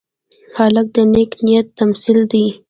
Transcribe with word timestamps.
هلک 0.57 0.87
د 0.95 0.97
نیک 1.13 1.31
نیت 1.45 1.67
تمثیل 1.79 2.19
دی. 2.31 2.45